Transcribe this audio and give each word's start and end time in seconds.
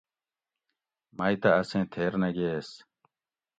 مئ 1.17 1.33
تہ 1.41 1.49
اسیں 1.59 1.85
تھیر 1.91 2.11
نہ 2.21 2.29
گیس 2.35 2.69